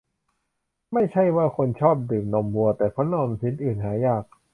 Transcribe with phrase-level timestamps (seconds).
[0.93, 4.23] ไม่ใช่ว่าคนชอบดื่มนมวัว แต่เพราะนมชนิดอื่นหายาก